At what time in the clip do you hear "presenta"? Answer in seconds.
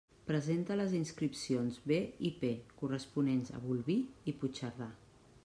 0.27-0.77